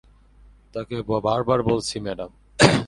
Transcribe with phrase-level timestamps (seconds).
[0.73, 0.95] তাকে
[1.27, 2.31] বারবার বলেছি, ম্যাডাম।